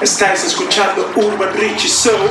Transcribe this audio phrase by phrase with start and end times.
[0.00, 2.30] Estás escuchando Urban Rich Soul.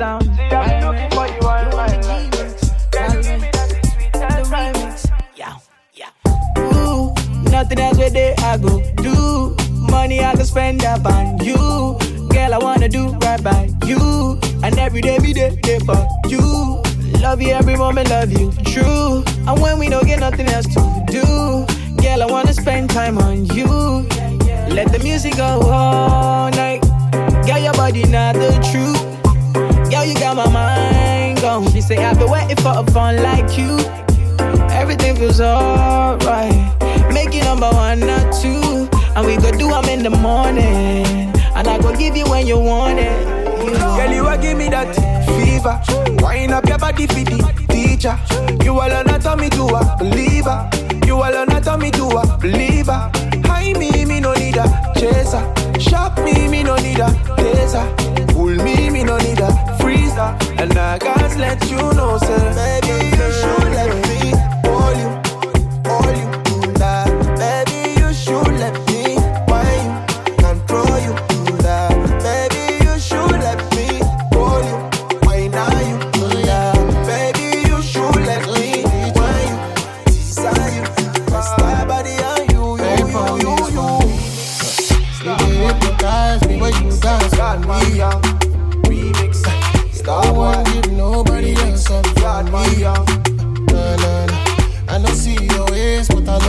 [0.00, 0.22] down.
[0.22, 2.00] See, I'm looking for you all my life.
[7.50, 9.54] Nothing else with it I go do.
[9.92, 11.54] Money I can spend up on you.
[12.30, 14.40] Girl, I wanna do right by you.
[14.62, 16.82] And every day be day, day for you.
[17.20, 19.22] Love you every moment, love you true.
[19.46, 21.66] And when we don't get nothing else to do,
[22.02, 23.66] girl, I wanna spend time on you.
[24.74, 26.80] Let the music go all night.
[27.46, 29.09] Girl, your body not the truth.
[30.00, 31.70] Girl, you got my mind gone.
[31.72, 33.76] She say, I've been waiting for a fun like you.
[34.70, 37.12] Everything feels alright.
[37.12, 38.88] Make you number one, not two.
[39.14, 41.04] And we go do them in the morning.
[41.54, 43.28] And I go give you when you want it.
[43.62, 43.94] You know.
[43.94, 44.96] Girl, you a give me that
[45.36, 45.78] fever.
[46.24, 48.18] Wind up your body for the teacher.
[48.64, 50.66] You alone not tell me to a believer.
[51.04, 53.10] You alone not tell me to a believer.
[53.44, 54.64] High me, me no need a
[54.96, 55.44] chaser.
[55.78, 57.84] Shock me, me no need a taser.
[58.28, 60.30] Pull me, me no need a freezer.
[60.62, 62.42] And I gotta let you know, sir.
[62.54, 63.89] Maybe you should let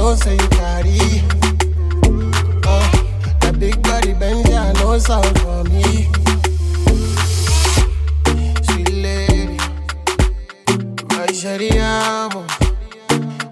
[0.01, 0.97] know say you carry.
[2.65, 5.85] Ah, uh, that big body Benz, I know sound for me.
[8.65, 9.57] Sweet lady,
[11.11, 12.41] my Shariamo.
[12.41, 12.47] Oh.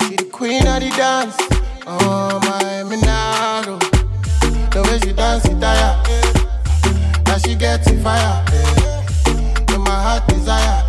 [0.02, 1.38] She the queen of the dance.
[1.86, 3.78] Oh my Minaro,
[4.74, 5.94] the way she dance it tire.
[7.28, 8.44] Now she gets it fire.
[8.52, 9.78] Yeah.
[9.90, 10.84] My heart desire,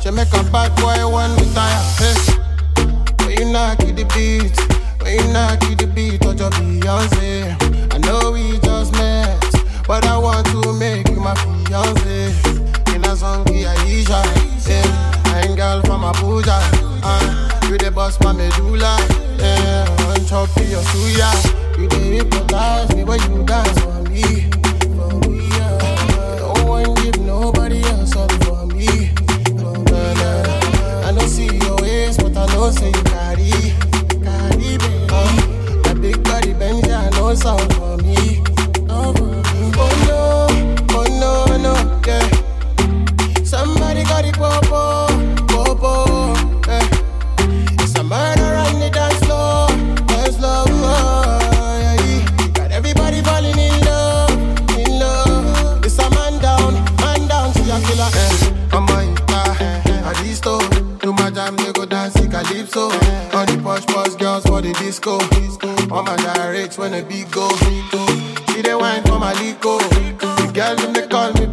[0.00, 1.95] she make a bad boy one retire.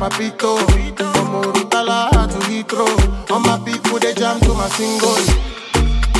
[0.04, 0.58] papito.
[1.14, 3.32] From Urutala to Heathrow.
[3.32, 5.16] All my people, they jam to my single.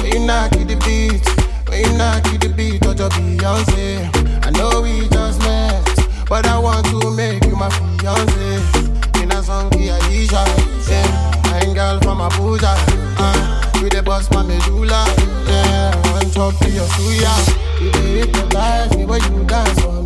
[0.02, 1.24] When you knock the beat,
[1.68, 4.10] when you knock the beat, touch your Beyonce.
[4.46, 5.84] I know we just met,
[6.30, 9.22] but I want to make you my fiance.
[9.22, 10.44] In a song, Aisha,
[10.90, 11.42] yeah.
[11.52, 12.74] My girl from Abuja,
[13.20, 15.04] uh, with the boss, my medulla,
[15.48, 15.92] yeah.
[16.14, 17.34] One chop to your suya,
[17.82, 20.03] you take your life, me when you dance for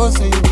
[0.00, 0.49] você.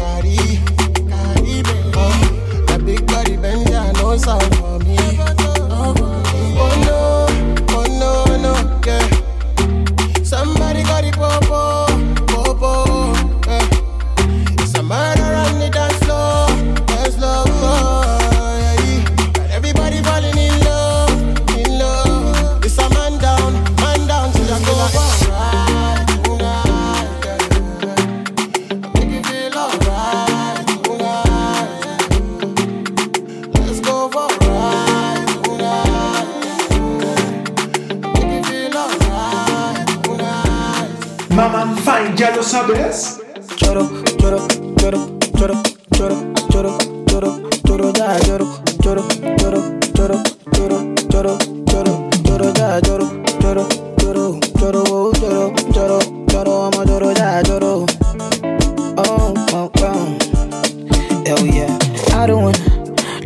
[62.18, 62.58] I don't wanna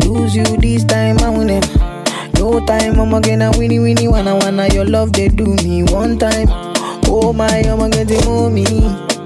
[0.05, 1.67] lose you this time, I win it.
[2.39, 6.19] No time, I'ma get a winnie winnie wanna wanna your love they do me one
[6.19, 6.49] time.
[7.09, 8.51] Oh my, I'ma get to know.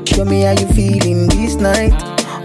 [0.07, 1.93] Show me how you feeling this night.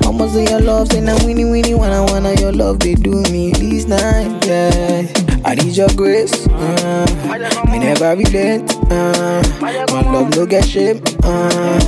[0.04, 3.52] I'ma say your love, say now winnie winnie wanna wanna your love they do me
[3.52, 4.44] this night.
[4.44, 5.06] Yeah,
[5.46, 6.48] I need your grace.
[6.48, 7.06] Uh,
[7.72, 8.76] me never relent.
[8.90, 11.04] Uh, my love no get shame.
[11.24, 11.80] Uh,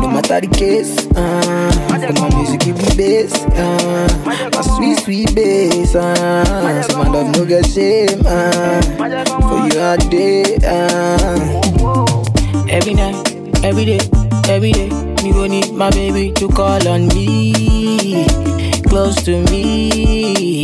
[0.00, 1.06] no matter the case.
[1.16, 3.32] Uh, my music give me bass.
[3.56, 5.94] Uh, my sweet sweet bass.
[5.94, 8.20] Uh, so my love no get shame.
[8.24, 8.82] Uh,
[9.48, 10.56] for you all day.
[10.64, 11.62] Uh,
[12.68, 13.14] Every night,
[13.64, 14.00] every day,
[14.50, 14.88] every day,
[15.22, 18.26] me go need my baby to call on me,
[18.88, 20.62] close to me,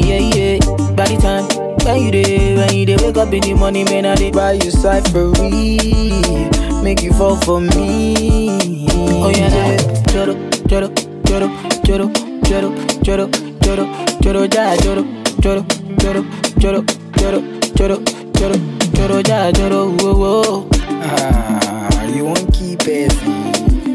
[0.00, 0.58] yeah yeah.
[0.96, 1.44] By the time
[1.84, 4.52] when you day, when you day, wake up in the morning, man, I dey buy
[4.52, 6.48] you side for me,
[6.84, 8.86] make you fall for me.
[8.92, 9.76] Oh yeah, yeah.
[10.12, 10.34] Choro,
[10.68, 10.88] choro,
[11.24, 11.48] choro,
[11.84, 12.06] choro,
[12.44, 12.70] choro,
[13.02, 13.28] choro,
[13.62, 13.84] choro,
[14.22, 15.02] choro, ja, choro,
[15.42, 15.64] choro,
[15.98, 16.22] choro,
[16.60, 16.84] choro,
[17.18, 17.40] choro,
[17.76, 17.96] choro,
[18.34, 18.56] choro,
[18.94, 20.68] choro, ja, choro, whoa, whoa.
[21.02, 23.12] Ah, you won't keep it.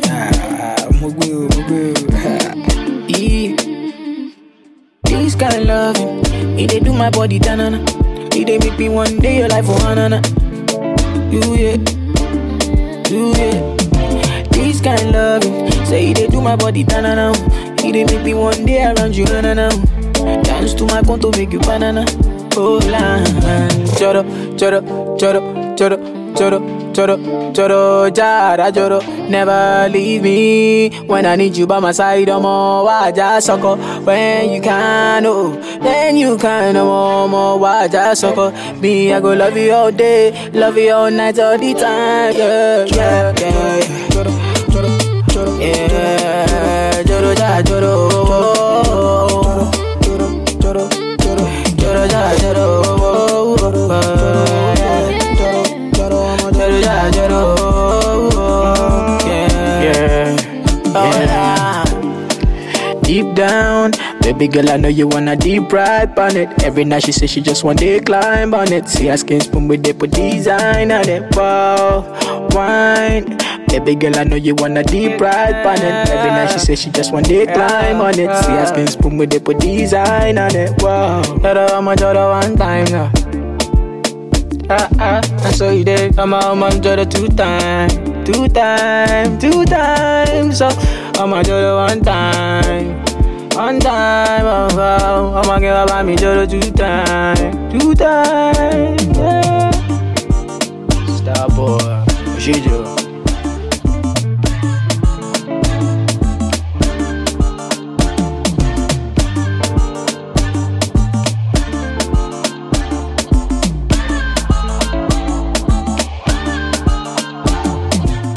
[0.10, 1.94] Ah, mugu, mugu.
[5.04, 7.78] This kind of loving, it dey do my body tanana.
[8.36, 10.20] It dey make me one day your life for hanana.
[11.32, 11.78] You yeah,
[13.10, 13.76] you yeah.
[14.52, 17.32] This kind of loving, say it dey do my body tanana.
[17.84, 19.70] It dey make me one day around you hanana.
[20.44, 22.06] Dance to my conto make you banana.
[22.58, 23.20] Oh la,
[23.98, 24.24] choro,
[24.58, 24.82] choro,
[25.18, 25.42] choro,
[25.78, 25.98] choro,
[26.40, 26.60] choro,
[26.94, 27.16] choro,
[27.54, 29.00] choro, jara, choro.
[29.30, 32.30] Never leave me when I need you by my side.
[32.30, 33.76] I'm all waja sucker.
[34.06, 35.52] When you can, oh,
[35.82, 36.78] then you can.
[36.78, 38.52] I'm all more waja sucker.
[38.80, 42.36] Me, I go love you all day, love you all night, all the time.
[42.36, 43.89] Yeah, yeah, yeah.
[63.40, 63.92] Down,
[64.22, 66.52] baby girl, I know you wanna deep ride on it.
[66.62, 68.90] Every night she says she just want to climb on it.
[68.90, 71.24] See her skin spoon with they put design on it.
[71.36, 72.04] Wow,
[72.52, 73.38] wine.
[73.70, 76.10] Baby girl, I know you wanna deep ride on it.
[76.10, 78.36] Every night she says she just want to climb on it.
[78.44, 80.76] See her skin spoon with they put design on it.
[80.84, 83.12] Wow, Jada, I'ma one time now.
[84.70, 86.20] Ah ah, and so you did.
[86.20, 87.90] I'm a man, two time,
[88.26, 90.58] two time, two times.
[90.58, 90.68] So
[91.16, 91.42] I'm a
[91.76, 93.09] one time.
[93.60, 99.70] One time, oh, oh, I'ma give up me jada two time, two time, yeah.
[101.18, 101.78] Star boy,
[102.40, 102.88] Shijo.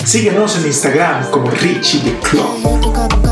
[0.05, 3.32] Síguenos en Instagram como Richie the Club.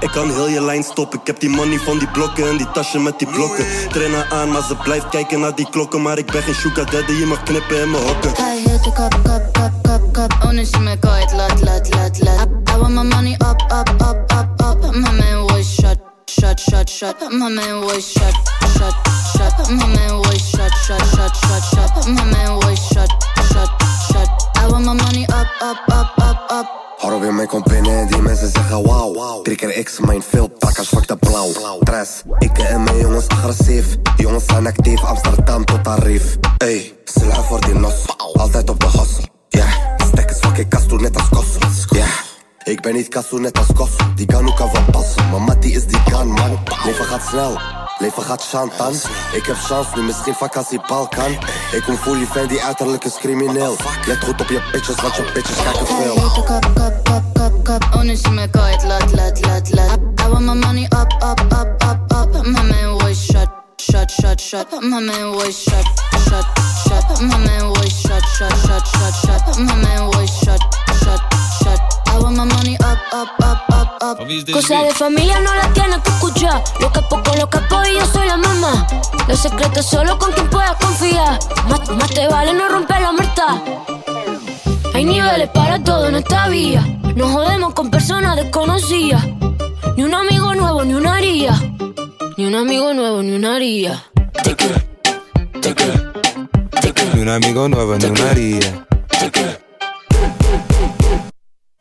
[0.00, 1.20] Ik kan heel je lijn stoppen.
[1.20, 3.66] Ik heb die money van die blokken en die tasje met die blokken.
[3.88, 6.02] Trainen aan, maar ze blijft kijken naar die klokken.
[6.02, 8.30] Maar ik ben geen sugar daddy, je mag knippen in mijn hokken.
[8.30, 10.32] I hit the cup, cup, cup, cup, cup.
[10.44, 12.48] Oh, no, she make it lot, lot, lot, lot.
[12.70, 14.94] I, want my money up, up, up, up, up.
[14.94, 17.16] My man was shut, shut, shut, shut.
[17.32, 18.34] My man was shut,
[18.76, 18.94] shut,
[19.36, 19.70] shut.
[19.70, 22.08] My man was shut, shut, shut, shut, shut.
[22.08, 23.10] My man was shut,
[23.52, 23.70] shut,
[24.10, 24.28] shut.
[24.56, 26.81] I want my money up, up, up, up, up.
[27.12, 29.42] Hoor weer mij komt binnen en die mensen zeggen wauw.
[29.42, 31.78] Drie keer X, mijn veel pakkers, fuck de blauw.
[31.78, 33.96] Tres, ik en mijn jongens agressief.
[34.16, 36.36] Jongens zijn actief, Amsterdam tot Tarief.
[36.58, 39.28] Ey, sla voor die nos, altijd op de hustle.
[39.48, 40.06] Ja, yeah.
[40.06, 41.60] stek is fucking net als kossel.
[41.86, 41.98] Ja.
[41.98, 42.08] Yeah.
[42.64, 45.30] Ik ben niet kastoe net als kossel, die kan ook kan passen.
[45.30, 47.81] Maar Mattie is die kan man, leven gaat snel.
[48.02, 48.92] Leven gaat chantan.
[49.32, 51.30] Ik heb chance nu, misschien vakantie Balkan.
[51.72, 53.76] Ik kom fully fan, die uiterlijk is crimineel.
[54.06, 56.14] Let goed op je bitches, want je bitches kijken veel.
[56.14, 57.84] Cup, cup, cup, cup, cup.
[57.94, 59.98] Oh, make it lot, lot, lot, lot.
[60.20, 62.46] I, want my money up, up, up, up, up.
[62.46, 64.82] My man was shut, shut, shut, shut.
[64.82, 65.86] My man was shut,
[66.28, 66.46] shut,
[66.86, 67.20] shut.
[67.20, 69.58] My man was shut, shut, shut, shut, shut.
[69.58, 70.60] My man was shut,
[71.02, 71.31] shut.
[72.12, 74.18] I want my money up, up, up, up, up.
[74.52, 76.62] Cosa de familia no la tienes que escuchar.
[76.78, 78.86] Lo capo con los capos y yo soy la mamá.
[79.28, 81.38] Los secretos solo con quien puedas confiar.
[81.68, 83.62] Más, más te vale no romper la muerta.
[84.92, 86.84] Hay niveles para todo en esta vía.
[87.16, 89.24] No jodemos con personas desconocidas.
[89.96, 91.58] Ni un amigo nuevo, ni una haría.
[92.36, 94.04] Ni un amigo nuevo, ni una haría.
[97.14, 98.86] Ni un amigo nuevo, ni una haría.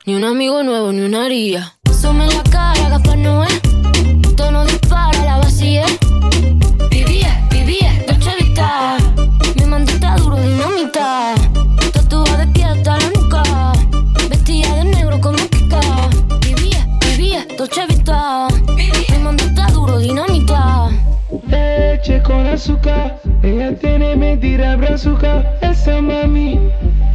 [0.04, 1.74] Ni un amigo nuevo, ni una haría.
[2.02, 3.48] Sume la cara, Gaspar Noé.
[4.36, 5.86] Tono dispara, la vacía.
[6.90, 8.98] Vivía, vivía, Dolce Vita.
[9.58, 11.36] Mi mandita duro, dinamita.
[11.94, 13.44] Tatuada de pie hasta la nuca.
[14.28, 15.82] Vestida de negro como Kika.
[16.42, 18.48] Vivía, vivía, Dolce Vita.
[18.76, 20.90] Mi mandita duro, dinamita.
[21.48, 25.46] Leche con azúcar, ella tiene mentira brazuca.
[25.62, 26.60] Esa mami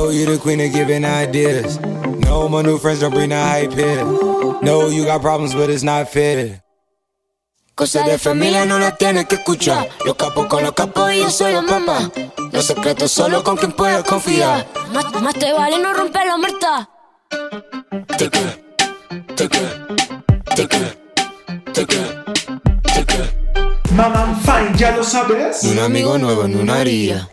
[0.00, 1.78] Know you the queen of giving ideas.
[2.24, 4.02] No, my new friends don't bring the hype here.
[4.62, 6.62] No, you got problems, but it's not fair.
[7.74, 9.90] Cosa de familia no la tienes que escuchar.
[10.06, 12.10] Los capos con los capos y yo soy la mamá.
[12.50, 14.66] Los secretos solo con quien puedas confiar.
[14.90, 16.88] Más, más te vale no romper la muerta.
[23.94, 25.62] Mamá Fine, ya lo sabes.
[25.62, 27.28] Ni un amigo nuevo, ni una haría.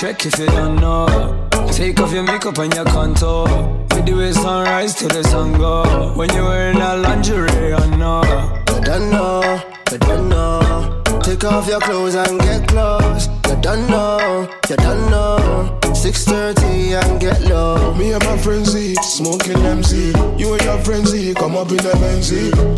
[0.00, 1.06] Check if you don't know.
[1.72, 3.46] Take off your makeup and your contour.
[3.94, 6.14] We do it sunrise till the sun go.
[6.16, 8.22] When you're wearing that lingerie, I know.
[8.72, 11.02] You don't know, you don't know.
[11.22, 13.28] Take off your clothes and get close.
[13.48, 15.78] You don't know, you don't know.
[15.92, 17.92] 6:30 and get low.
[17.94, 20.14] Me and my friends Z, smoking MC.
[20.38, 22.30] You and your friends Z, come up in the Benz.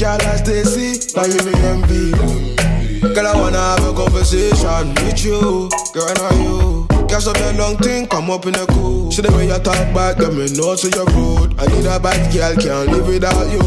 [0.02, 2.10] Girl, I stay see, now you me envy.
[3.14, 5.70] Girl, I wanna have a conversation with you.
[5.94, 6.91] Girl, I know you.
[7.12, 9.12] Catch up the long thing, come up in the cool.
[9.12, 11.52] See the way you talk back, let me know so you're rude.
[11.60, 13.60] I need a bad girl, can't live without you.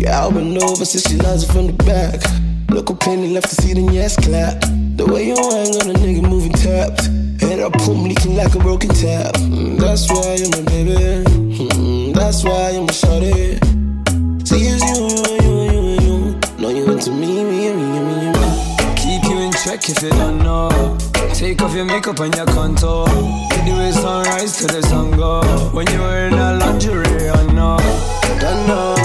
[0.00, 2.24] Girl, been over since she loves from the back.
[2.70, 4.62] Look up penny left to see the yes clap.
[4.96, 7.12] The way you hang on a nigga moving tapped.
[7.44, 9.34] Head up, pump leaking like a broken tap.
[9.44, 11.28] Mm, that's why you're my baby.
[11.68, 13.60] Mm, that's why you're my shorty.
[14.48, 15.37] See, it's you,
[19.78, 20.96] you check if you don't know.
[21.34, 23.06] Take off your makeup and your contour.
[23.06, 25.42] We do it sunrise till the sun go.
[25.72, 27.78] When you're wearing that lingerie, I know.
[28.40, 28.96] Don't know,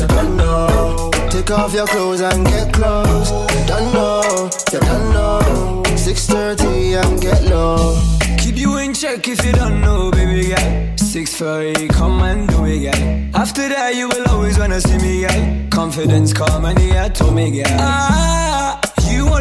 [0.00, 1.10] you don't know.
[1.30, 3.30] Take off your clothes and get close.
[3.66, 5.82] Don't know, you don't know.
[5.96, 7.98] 6:30 and get low.
[8.38, 10.96] Keep you in check if you don't know, baby girl.
[10.96, 13.30] Six thirty, come and do it, girl.
[13.34, 15.68] After that, you will always wanna see me, girl.
[15.70, 17.76] Confidence come and yeah, told me, girl.
[17.78, 18.80] Ah,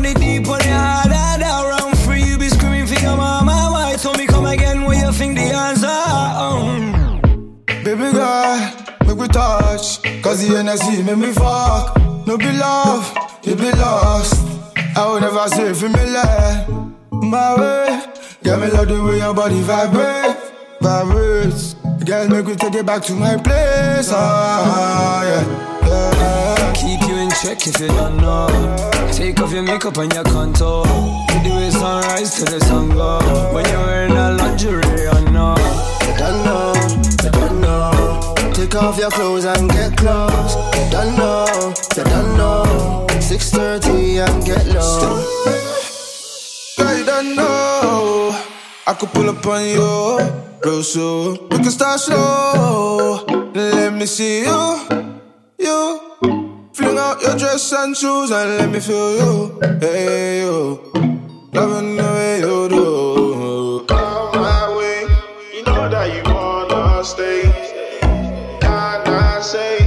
[0.01, 3.69] on the deep, on the hard, hard around you be screaming for your mama.
[3.71, 5.87] Why told me come again you think the answer?
[5.87, 7.51] Um.
[7.83, 8.57] Baby girl,
[9.05, 11.97] make we touch, cause the energy make me fuck.
[12.25, 13.05] No be love,
[13.43, 14.41] it be lost.
[14.95, 16.67] I will never say for me life.
[17.11, 18.03] My way,
[18.43, 20.37] girl, me love the way your body vibrate,
[20.81, 21.75] vibrates.
[22.05, 24.09] Girl, make we take it back to my place.
[24.11, 26.73] Ah, yeah, yeah.
[26.73, 28.47] Keep you check if you don't know.
[29.11, 30.85] Take off your makeup and your contour.
[31.43, 33.17] Do it sunrise to the sun go.
[33.53, 35.57] When you're wearing a lingerie, I know.
[36.05, 36.73] You don't know,
[37.23, 38.53] you don't know.
[38.53, 40.53] Take off your clothes and get close.
[40.77, 43.07] You don't know, you don't know.
[43.09, 45.17] 6:30 and get low.
[46.77, 48.35] Girl, you don't know.
[48.85, 50.19] I could pull up on you,
[50.63, 51.39] real soon.
[51.49, 53.25] We can start slow.
[53.55, 54.61] Let me see you,
[55.57, 56.10] you.
[56.81, 59.59] Fling out your dress and shoes and let me feel you.
[59.79, 60.79] Hey, you.
[61.53, 63.85] Loving the way you do.
[63.87, 65.01] Come my way,
[65.53, 67.43] you know that you wanna stay.
[68.61, 69.77] Can I say,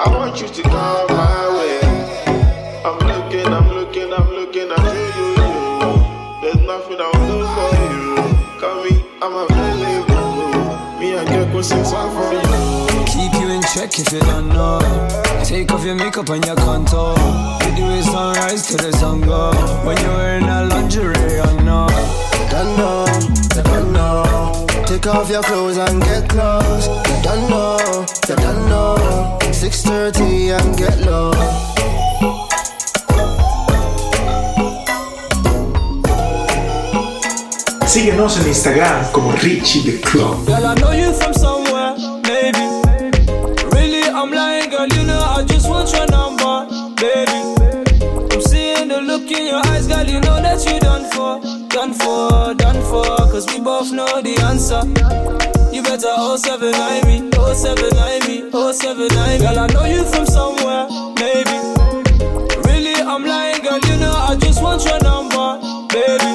[0.00, 1.80] I want you to come my way.
[2.86, 5.34] I'm looking, I'm looking, I'm looking at you.
[6.40, 8.16] There's nothing I'll do for you.
[8.58, 10.98] Come me, I'm available.
[10.98, 13.04] Me and Gekko sing song for you.
[13.04, 15.27] Keep you in check if you don't know.
[15.48, 17.16] Take off your makeup and your contour.
[17.64, 19.50] You do it sunrise to the sun go.
[19.82, 21.88] When you're wearing a lingerie, I know.
[22.50, 23.06] Don't know,
[23.56, 24.66] you don't know.
[24.84, 26.88] Take off your clothes and get close.
[26.88, 29.38] You don't know, you don't know.
[29.50, 31.32] 6:30 and get low.
[37.86, 40.46] Síguenos en Instagram como Richie the Club.
[52.88, 53.04] For.
[53.30, 54.80] Cause we both know the answer.
[55.72, 59.38] You better 079 me, 079 me, 079 me.
[59.38, 60.88] Girl, I know you from somewhere,
[61.20, 61.56] maybe.
[62.64, 63.78] Really, I'm lying, girl.
[63.86, 65.60] You know I just want your number,
[65.92, 66.32] baby.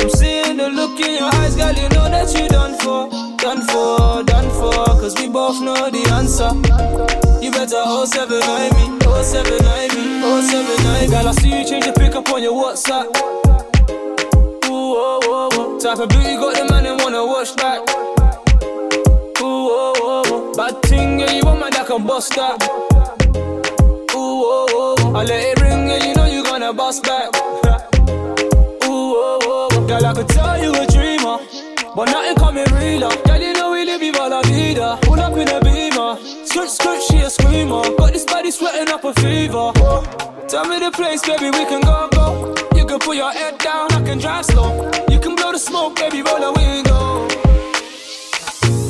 [0.00, 1.72] I'm seeing the look in your eyes, girl.
[1.72, 3.08] You know that you done for,
[3.40, 4.84] done for, done for.
[5.00, 6.52] Cause we both know the answer.
[7.42, 8.40] You better 079
[8.76, 11.00] me, 079 me, 079.
[11.00, 11.08] me.
[11.08, 13.08] Girl, I see you change your pick up on your WhatsApp.
[14.86, 15.80] Oh, oh, oh.
[15.80, 17.80] Type of beauty got the man and wanna watch back.
[19.40, 20.52] Ooh, oh, oh, oh.
[20.54, 22.62] Bad thing, yeah, you want my that can bust that.
[24.12, 25.14] Ooh, oh, oh, oh.
[25.14, 27.34] I let it ring, yeah, you know you gonna bust back.
[28.84, 29.86] Ooh, oh, oh, oh.
[29.86, 31.38] Girl, I could tell you a dreamer,
[31.96, 33.08] but nothing coming realer.
[33.24, 34.98] Girl, you know we live la vida.
[35.02, 35.60] Pull up in a
[36.16, 37.82] beamer, skirt, she a screamer.
[37.96, 39.72] Got this body sweating up a fever.
[40.48, 42.54] Tell me the place, baby, we can go, go.
[42.76, 44.90] You can put your head down, I can drive slow.
[45.08, 47.28] You can blow the smoke, baby, roll the window.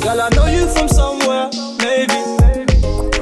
[0.00, 2.20] Girl, I know you from somewhere, maybe.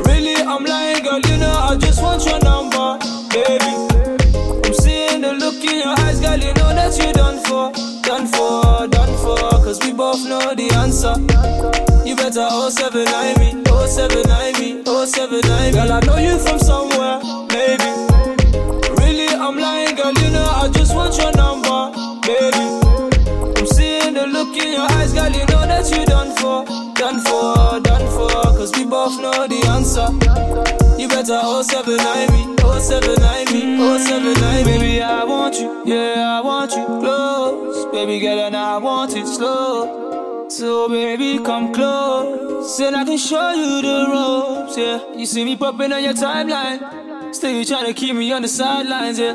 [0.08, 2.98] Really, I'm lying, girl, you know I just want your number,
[3.30, 3.72] baby.
[4.64, 8.26] I'm seeing the look in your eyes, girl, you know that you're done for, done
[8.26, 9.38] for, done for.
[9.62, 11.91] Cause we both know the answer.
[12.32, 17.20] You better 079 me, 079 me, 079 Girl, I know you from somewhere,
[17.52, 17.92] maybe.
[18.96, 21.92] Really, I'm lying, girl, you know I just want your number,
[22.24, 22.64] baby.
[23.60, 26.64] I'm seeing the look in your eyes, girl, you know that you done for,
[26.94, 28.30] done for, done for.
[28.56, 30.08] Cause we both know the answer.
[30.98, 34.72] You better 079 me, 079 me, 079 me.
[34.72, 37.84] Baby, I want you, yeah, I want you close.
[37.92, 40.21] Baby girl, and I want it slow.
[40.52, 45.00] So baby, come close, and I can show you the ropes, yeah.
[45.16, 48.48] You see me popping on your timeline, still you trying to keep me on the
[48.48, 49.32] sidelines, yeah.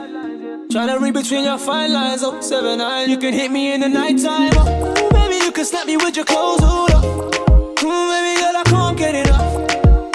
[0.72, 3.10] Trying to read between your fine lines, oh, seven nine.
[3.10, 4.94] You can hit me in the nighttime, oh.
[4.94, 7.04] Ooh, baby, you can slap me with your clothes, hold up.
[7.04, 9.56] Ooh, baby girl, I can't get enough.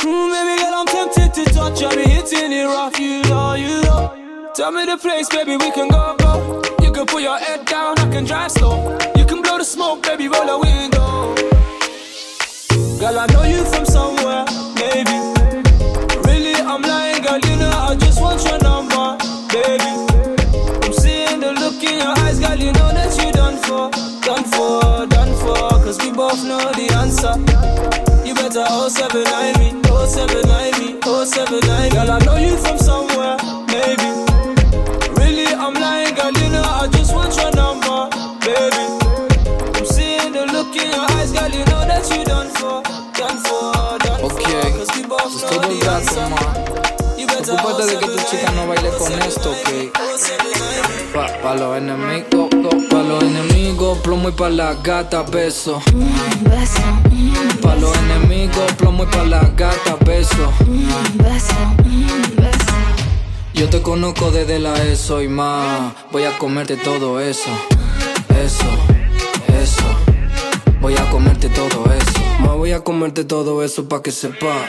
[0.05, 1.83] Ooh, baby girl, I'm tempted to touch.
[1.83, 4.53] I be hitting it rough, you know, you know.
[4.55, 6.63] Tell me the place, baby, we can go, go.
[6.81, 8.97] You can put your head down, I can drive slow.
[9.17, 9.22] You
[9.65, 11.35] smoke, baby, roll the window.
[12.99, 14.45] Girl, I know you from somewhere,
[14.75, 15.17] maybe.
[16.27, 19.17] Really, I'm lying, girl, you know I just want your number,
[19.55, 19.93] baby.
[20.83, 23.91] I'm seeing the look in your eyes, girl, you know that you done for,
[24.27, 25.71] done for, done for.
[25.85, 27.35] Cause we both know the answer.
[28.27, 31.91] You better 079 me, 079 me, 079 me.
[31.91, 32.52] Girl, I know you
[48.99, 49.93] con esto, ok.
[51.43, 52.49] Pa, los enemigos,
[52.91, 55.81] pa los enemigos, plomo y pa la gata, beso.
[57.61, 60.53] Pa los enemigos, plomo y pa la gata, beso.
[63.55, 65.93] Yo te conozco desde la ESO y más.
[66.11, 67.51] Voy a comerte todo eso.
[68.43, 68.67] Eso,
[69.61, 69.85] eso.
[70.81, 72.57] Voy a comerte todo eso.
[72.57, 74.67] Voy a comerte todo eso pa' que sepa.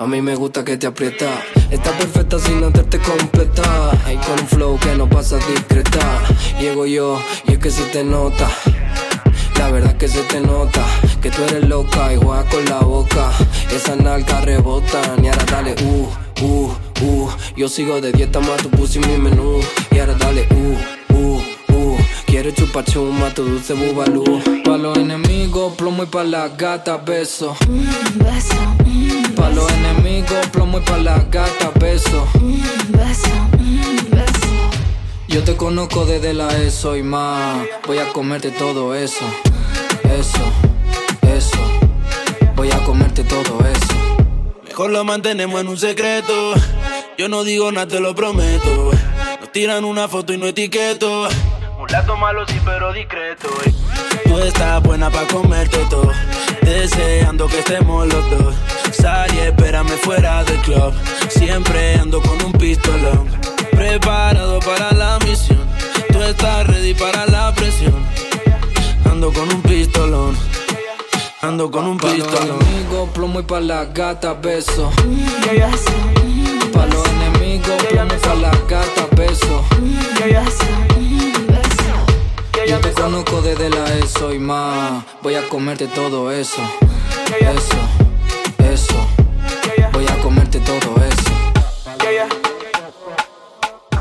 [0.00, 1.44] A mí me gusta que te aprieta.
[1.70, 3.90] Está perfecta sin hacerte completa.
[4.10, 6.22] Y con un flow que no pasa discreta.
[6.58, 8.48] Llego yo y es que se te nota.
[9.58, 10.82] La verdad que se te nota
[11.20, 13.30] que tú eres loca y juegas con la boca.
[13.70, 16.08] Esa nalga rebota y ahora dale uh,
[16.46, 17.30] uh, uh.
[17.54, 19.60] Yo sigo de dieta más tu pussy mi menú.
[19.90, 21.29] Y ahora dale uh, uh,
[22.30, 24.22] Quiero chupar chuma, tu dulce bubalú.
[24.62, 27.56] Pa' los enemigos, plomo y pa' las gatas, beso.
[29.34, 32.28] Pa' los enemigos, plomo y pa' las gatas, beso.
[35.26, 37.66] Yo te conozco desde la ESO y más.
[37.88, 39.24] Voy a comerte todo eso.
[40.04, 40.52] Eso,
[41.36, 41.58] eso.
[42.54, 44.28] Voy a comerte todo eso.
[44.68, 46.54] Mejor lo mantenemos en un secreto.
[47.18, 48.92] Yo no digo nada, te lo prometo.
[49.40, 51.28] Nos tiran una foto y no etiqueto.
[51.90, 53.48] Un lato malo sí, pero discreto.
[53.66, 53.74] eh.
[54.24, 56.12] Tú estás buena pa' comerte todo.
[56.62, 58.54] Deseando que estemos los dos.
[58.92, 60.94] Sal y espérame fuera del club.
[61.30, 63.28] Siempre ando con un pistolón.
[63.72, 65.58] Preparado para la misión.
[66.12, 68.06] Tú estás ready para la presión.
[69.10, 70.36] Ando con un pistolón.
[71.42, 72.60] Ando con un Pa' los pistolón.
[72.68, 74.92] enemigos, plomo y pa' las gatas, beso.
[76.72, 79.64] Pa' los enemigos, plomo y pa' las gatas, beso.
[80.20, 80.26] Yo
[82.78, 85.04] te conozco desde la ESO y más.
[85.22, 86.62] Voy a comerte todo eso.
[87.40, 87.76] Eso,
[88.72, 89.06] eso.
[89.92, 91.30] Voy a comerte todo eso.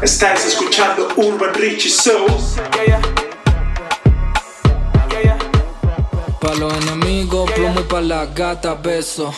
[0.01, 2.27] Estás escuchando Urban Richie Show.
[6.39, 9.33] Pa' los enemigos, plomo y pa' las gatas, beso.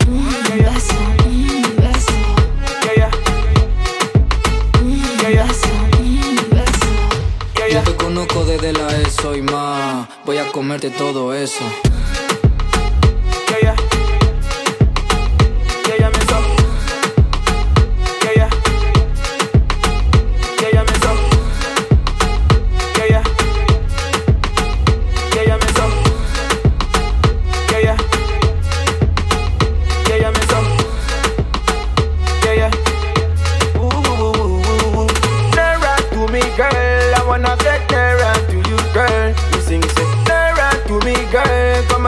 [7.71, 10.05] Yo te conozco desde la ESO y más.
[10.25, 11.63] Voy a comerte todo eso.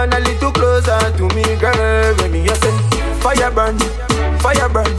[0.04, 2.14] Come a little closer to me, girl.
[2.18, 2.78] When me you say,
[3.24, 3.80] fire burn,
[4.40, 4.92] fire burn,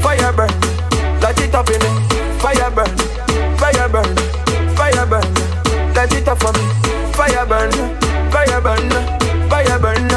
[0.00, 0.48] fire burn.
[1.20, 2.40] Light it up in it.
[2.40, 2.96] Fire burn,
[3.58, 4.16] fire burn,
[4.74, 5.28] fire burn.
[5.92, 6.64] Light it up for me.
[7.12, 7.70] Fire burn,
[8.32, 8.88] fire burn,
[9.50, 10.08] fire burn.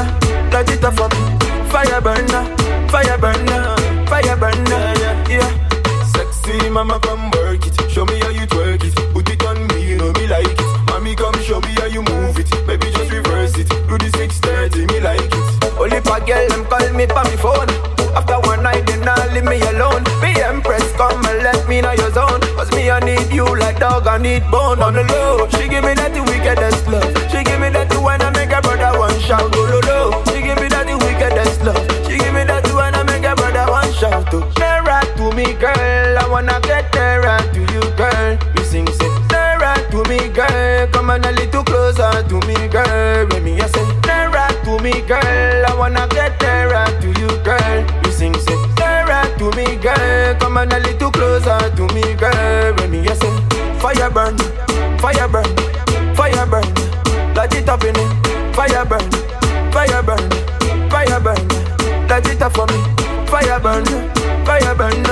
[0.50, 1.22] Light it up for me.
[1.70, 2.28] Fire burn,
[2.88, 3.51] fire burn,
[17.02, 17.70] me pa me phone.
[18.14, 20.04] After one night, they not leave me alone.
[20.22, 22.42] Be empress, come and let me know your zone.
[22.58, 25.48] Cause me, I need you like dog, I need bone on the low.
[25.50, 27.10] She give me that the wickedest love.
[27.32, 29.52] She give me that the when I make a brother one shout.
[29.52, 30.24] Go low, low.
[30.30, 31.82] She give me that the wickedest love.
[32.06, 34.28] She give me that the when I make a brother one shout.
[34.34, 34.46] Oh.
[34.46, 36.18] To nearer to me, girl.
[36.22, 38.38] I wanna get nearer to you, girl.
[38.56, 40.88] You sing, say, nearer to me, girl.
[40.94, 43.26] Come on a little closer to me, girl.
[43.32, 45.51] When me, I say, nearer to me, girl.
[50.40, 52.74] Come on a little closer to me, girl.
[52.76, 53.32] When me, I say,
[53.80, 54.38] fire burn,
[55.00, 55.46] fire burn,
[56.16, 56.64] fire burn.
[57.36, 58.56] Light it up in it.
[58.56, 59.12] Fire burn,
[59.72, 60.30] fire burn,
[60.90, 61.48] fire burn.
[62.08, 62.80] Light it up for me.
[63.28, 63.86] Fire burn,
[64.46, 65.04] fire burn,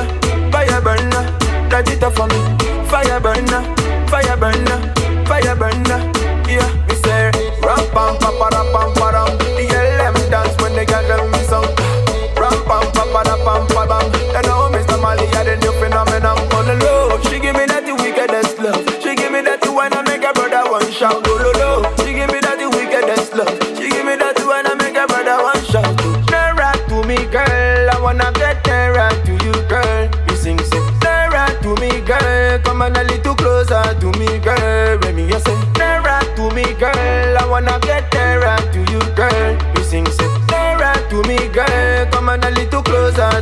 [0.51, 1.09] fire burn.
[1.69, 2.39] Light it up for me.
[2.89, 3.47] Fire burn,
[4.07, 4.65] fire burn,
[5.25, 5.79] fire burn.
[5.89, 6.08] Yeah,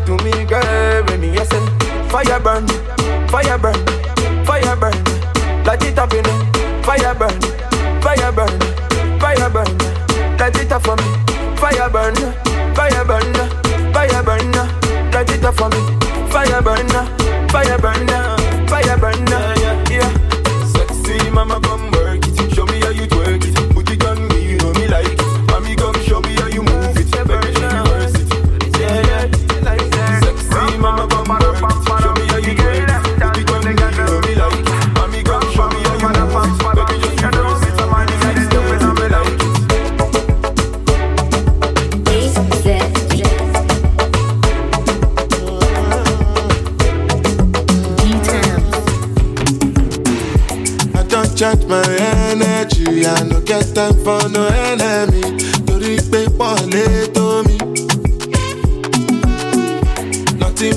[0.08, 1.04] to me, girl.
[1.08, 1.66] When me you say,
[2.08, 2.66] fire burn,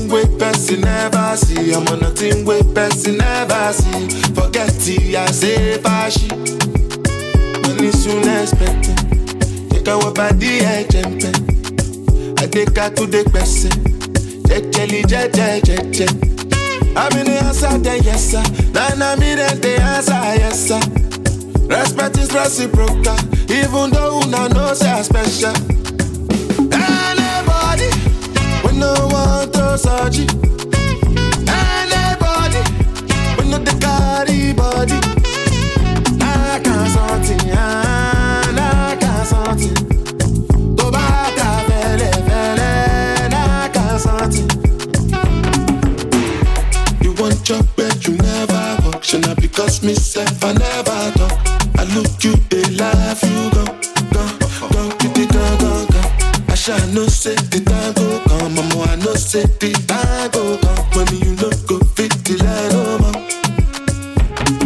[0.00, 1.72] Nothing wey person never see.
[1.74, 4.08] I'm on a nothing wey person never see.
[4.34, 6.30] Forget it, I say fashi.
[7.62, 8.96] Money soon expected.
[9.70, 11.34] Take our body ẹ jẹ̀mpẹ̀.
[12.42, 13.70] Adéka tó dé gbẹ̀sẹ̀.
[14.48, 16.10] Jẹ́jẹ́lì jẹ́jẹ́ jẹ́jẹ́.
[16.96, 18.42] I'm in the answer, yes sir.
[18.72, 20.80] Then I'm in the answer, yes sir.
[21.68, 23.16] Respect is reciprocal,
[23.48, 25.54] even though una know say I special.
[28.80, 30.18] No want to search.
[31.48, 32.62] Anybody,
[33.36, 34.98] we no the carry body.
[36.22, 39.74] I can't something, I can't something.
[40.76, 42.70] To bata fele fele,
[43.32, 44.48] I can't something.
[47.02, 49.04] You want your bed, you never walk.
[49.04, 51.32] Should not because myself, I never talk.
[51.78, 53.64] I look you, they laugh, you go,
[54.14, 54.22] go,
[54.72, 56.00] go, you go, go, go.
[56.48, 58.29] I shall no say the time go
[58.68, 60.86] mama, I know say the time go come.
[60.94, 63.20] When you look go fit the light, oh, mama.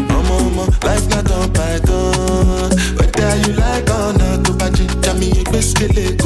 [0.08, 2.70] Mama, mama, life not on python.
[2.98, 4.52] Whether you like or not, to
[5.02, 6.23] jami, basically go pass.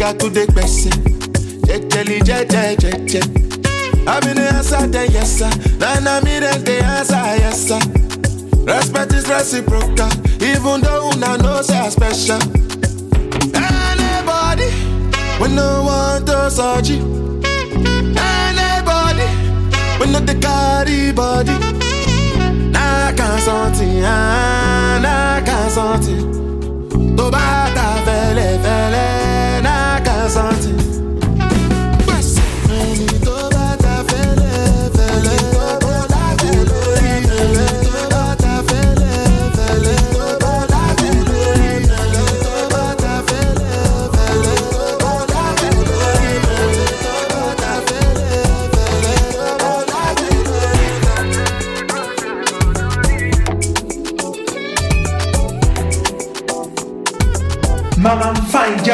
[0.00, 0.90] To the gbese.
[1.68, 3.20] Jejeli, jeje, jeje.
[3.20, 5.50] In the answer, then yes sir.
[5.78, 7.78] Then I'm in the answer, yes sir.
[8.64, 10.08] Respect is reciprocal,
[10.42, 12.40] even though una know say I special.
[13.54, 14.72] Anybody,
[15.38, 17.02] we no want to search it.
[18.16, 19.28] Anybody,
[20.00, 21.52] we no the carry body.
[22.72, 24.02] Nah, can't something,
[27.16, 29.19] bata fele fele,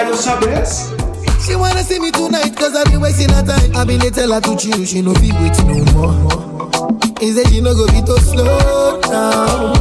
[0.05, 0.86] lo sabes.
[1.87, 3.75] See me tonight cause I been wasting her time.
[3.77, 6.13] I been dey tell her to chill, she no be wait no more.
[7.21, 9.73] He say she no go be to slow down.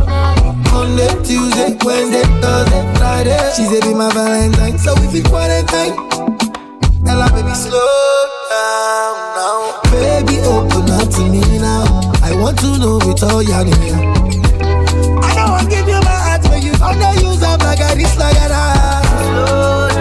[0.71, 3.51] Monday, Tuesday, Wednesday, Thursday, Friday.
[3.55, 5.95] She say be my Valentine, so we fit quarantine.
[7.05, 7.81] Tell her baby slow
[8.53, 9.81] down now.
[9.89, 12.11] Baby open up to me now.
[12.21, 13.97] I want to know it all, yeah, yeah.
[15.25, 18.35] I don't want give you my heart, but you underuse up like a this, like
[18.35, 19.94] a that.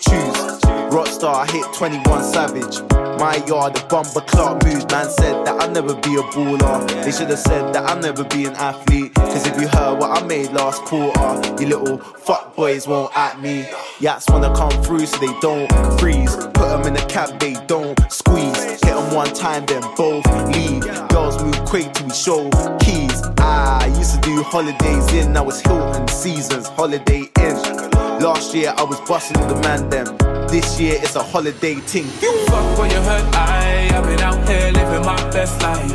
[0.00, 0.60] Choose.
[0.90, 2.80] Rockstar, I hit 21 Savage.
[3.20, 4.90] My yard, the bumper clock mood.
[4.90, 6.88] Man said that I'll never be a baller.
[7.04, 9.14] They should have said that I'll never be an athlete.
[9.14, 13.40] Cause if you heard what I made last quarter, you little fuck boys won't at
[13.40, 13.64] me.
[14.00, 16.34] Yats wanna come through so they don't freeze.
[16.34, 18.64] Put them in the cab, they don't squeeze.
[18.64, 20.82] Hit them one time, then both leave.
[21.10, 23.22] Girls move quick till we show keys.
[23.38, 27.99] Ah, I used to do holidays in, now it's Hilton seasons, holiday in.
[28.20, 30.04] Last year I was busting the man them.
[30.46, 32.04] This year it's a holiday ting.
[32.04, 35.90] Fuck what you heard, I, I've been out here living my best life.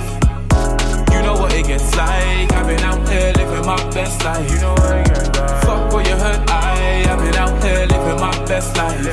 [1.13, 4.49] You know what it gets like, I've been out here living my best life.
[4.49, 5.61] You know what it gets like.
[5.65, 9.05] Fuck what you heard, I, I've been out here living my best life.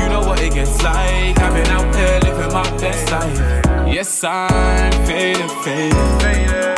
[0.00, 3.38] You know what it gets like, I've been out here living my best life.
[3.86, 5.94] Yes, I'm faded, faded.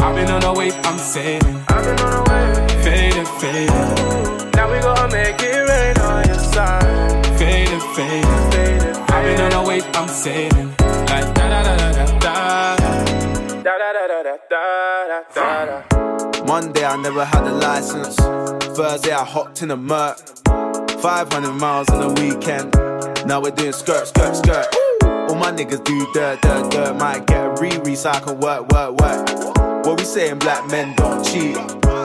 [0.03, 1.65] I've been on the wave, I'm sailing.
[1.69, 2.74] I've been on the wave.
[2.85, 4.55] Faded, faded.
[4.55, 7.27] Now we gonna make it rain on your side.
[7.39, 8.97] Faded, faded, faded.
[9.09, 10.69] I've been on the wave, I'm sailing.
[11.09, 12.77] Like da da da da da da.
[13.63, 16.45] Da da da da da da da da.
[16.45, 18.17] Monday I never had a license.
[18.77, 20.19] Thursday I hopped in a Merc.
[21.01, 22.75] 500 miles on the weekend.
[23.27, 24.67] Now we're doing skirt, skirt, skirt.
[25.31, 26.97] All my niggas do dirt, dirt, dirt.
[26.97, 29.64] Might get a re so I work, work, work.
[29.85, 31.57] What we saying, black men don't cheat.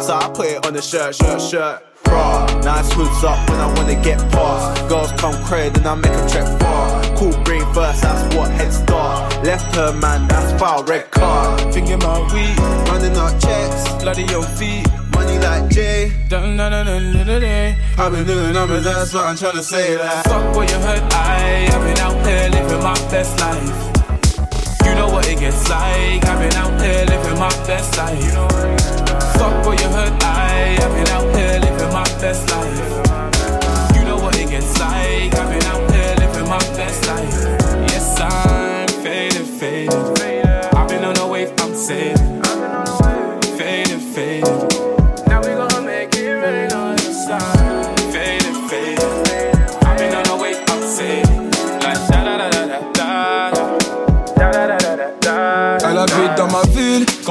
[0.03, 1.81] So I put it on the shirt, shirt, shirt.
[2.03, 4.89] Bra, nice hoods up when I wanna get past.
[4.89, 7.01] Girls come crazy, then I make them trek far.
[7.15, 9.45] Cool brain first, that's what head start.
[9.45, 11.73] Left her man, that's foul, red card.
[11.73, 12.57] Thinking my weed,
[12.89, 14.03] running out checks.
[14.03, 14.85] bloody on feet.
[15.13, 16.11] Money like Jay.
[16.27, 17.75] Dun, dun, dun, dun, dun, dun.
[17.97, 19.97] I've been doing numbers, that's what I'm trying to say.
[19.97, 20.25] Like.
[20.25, 23.98] Fuck what you heard, I, I've been out here living my best life.
[25.29, 28.33] It gets like, I've been out here living my best life.
[29.37, 33.95] Fuck what you heard, I've been out here living my best life.
[33.95, 37.43] You know what it gets like, I've been out here living my best life.
[37.91, 39.93] Yes, I'm faded, faded.
[40.73, 42.18] I've been on the wave, I'm sailing.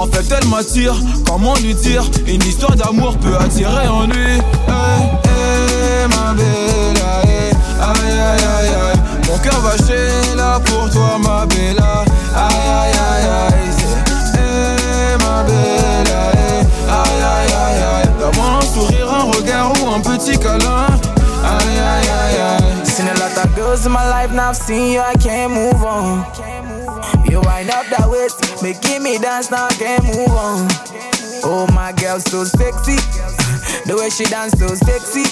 [0.00, 0.94] En fait, elle m'attire,
[1.26, 4.38] comment lui dire Une histoire d'amour peut attirer en lui.
[4.66, 7.50] Hey, hey, ma belle, hey,
[7.82, 9.00] aïe, aïe, aïe, aïe.
[9.28, 11.76] Mon cœur va chez là pour toi, ma belle.
[11.78, 13.68] Aïe, aïe, aïe, aïe.
[14.38, 18.08] Hey, ma belle, hey, aïe, aïe, aïe, aïe.
[18.18, 20.86] Donne-moi un sourire, un regard ou un petit câlin.
[21.44, 22.86] Aïe, aïe, aïe, aïe.
[22.86, 25.84] Seen a lot of girls in my life, now I've seen you, I can't move
[25.84, 26.24] on.
[27.30, 30.66] You wind up that waist, making me dance, now can't move on.
[31.46, 32.98] Oh, my girl, so sexy.
[33.86, 35.24] The way she dance, so sexy.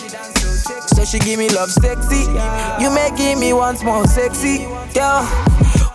[0.95, 2.23] So she give me love, sexy.
[2.79, 4.64] You making me once more sexy,
[4.95, 5.27] girl.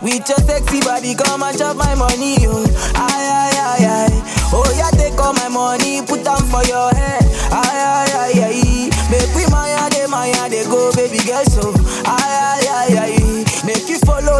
[0.04, 2.68] With your sexy body, come and chop my money, oh.
[2.94, 4.20] Aye, aye, aye, aye.
[4.52, 7.24] Oh, yeah, take all my money, put them for your head.
[7.48, 8.90] Aye, aye, aye, aye.
[9.08, 11.72] Make we maya, de maya, de go, baby girl, so.
[12.04, 13.23] Aye, aye, aye, aye.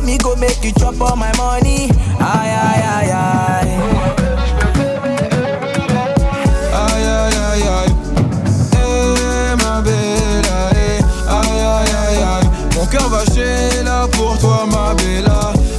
[0.05, 1.89] Me, go make you chop all my money.
[2.21, 3.95] Aïe aïe aïe aïe
[12.85, 15.25] Mon cœur va chez là pour toi ma belle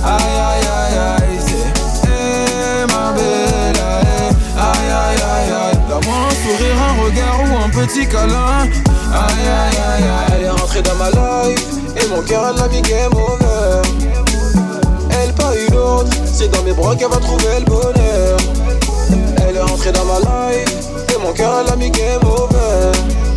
[0.04, 5.80] Aïe aïe aïe aïe C'est Eh ma belle aïe Aïe aïe aïe
[7.48, 8.64] ou un petit câlin.
[9.14, 11.75] Aïe aïe aïe aïe Elle est rentrée entrée dans ma life
[12.06, 13.82] et mon cœur l'a mis game over.
[15.12, 18.38] Elle pas une autre, c'est dans mes bras qu'elle va trouver le bonheur.
[19.48, 23.35] Elle est entrée dans ma life et mon cœur l'a mis game over.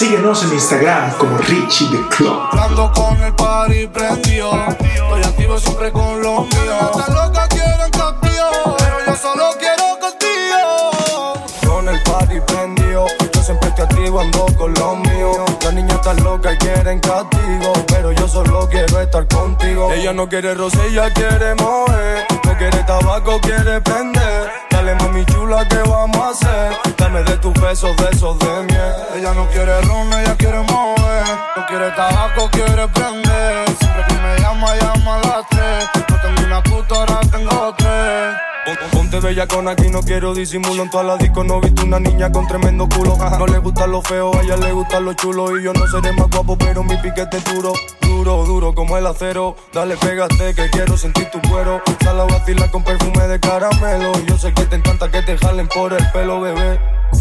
[0.00, 2.40] Síguenos en Instagram como Richie the Club.
[2.52, 3.80] Ando con el party.
[3.82, 6.90] Estoy activo siempre con los míos.
[6.90, 11.34] Estas locas quieren contigo, pero yo solo quiero contigo.
[11.66, 15.36] Con el party prendido, yo siempre estoy activo, ando con los míos.
[15.62, 19.92] Las niñas están locas y quieren castigo, pero yo solo quiero estar contigo.
[19.92, 22.24] Ella no quiere roce, ella quiere mover.
[22.46, 24.69] No quiere tabaco, quiere prender.
[24.90, 26.96] Dale mami chula, ¿qué vamos a hacer?
[26.96, 28.94] Dame de tus besos, de esos de miel.
[29.14, 31.24] Ella no quiere ron, ella quiere mover.
[31.56, 33.68] No quiere tabaco, quiere prender.
[33.78, 35.88] Siempre que me llama, llama a las tres.
[36.08, 38.49] No tengo una puta, ahora tengo tres.
[38.64, 40.82] Pon- Ponte bella con aquí, no quiero disimulo.
[40.82, 43.16] En toda la disco no he visto una niña con tremendo culo.
[43.38, 46.12] No le gustan los feos, a ella le gustan los chulos Y yo no seré
[46.12, 49.56] más guapo, pero mi piquete es duro Duro, duro como el acero.
[49.72, 51.80] Dale, pégate que quiero sentir tu cuero.
[52.04, 54.12] Sal a vacilar con perfume de caramelo.
[54.26, 56.78] Yo sé que te encanta que te jalen por el pelo, bebé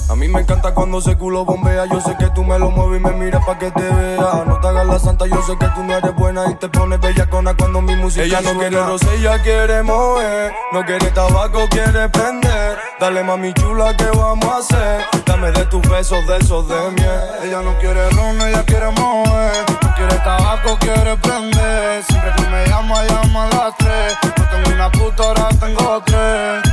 [0.09, 1.85] a mí me encanta cuando ese culo bombea.
[1.85, 4.43] Yo sé que tú me lo mueves y me miras pa' que te vea.
[4.45, 6.99] No te hagas la santa, yo sé que tú no eres buena y te pones
[6.99, 10.51] bellacona cuando mi música Ella no quiere roce, ella quiere mover.
[10.71, 12.77] No quiere tabaco, quiere prender.
[12.99, 15.05] Dale mami chula, ¿qué vamos a hacer?
[15.25, 17.21] Dame de tus besos, de esos de miel.
[17.43, 19.65] Ella no quiere ron, ella quiere mover.
[19.83, 22.03] No quiere tabaco, quiere prender.
[22.03, 24.17] Siempre que me llama, llama a las tres.
[24.37, 26.63] No tengo una puta, ahora tengo tres.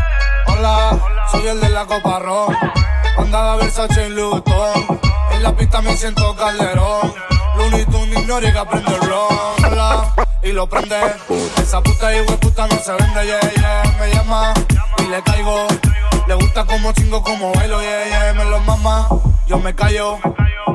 [0.46, 0.98] Hola,
[1.30, 2.95] soy el de la copa ron.
[3.16, 5.00] Andaba Versace y Vuitton.
[5.32, 7.14] En la pista me siento calderón.
[7.56, 9.26] Looney Tunes ignore que aprende el ron.
[10.42, 10.96] Y lo prende.
[11.60, 13.96] Esa puta y puta no se vende, yeah, yeah.
[13.98, 14.54] Me llama
[14.98, 15.66] y le caigo.
[16.28, 18.32] Le gusta como chingo, como bailo, yeah, yeah.
[18.34, 19.08] Me lo mama,
[19.46, 20.18] yo me callo.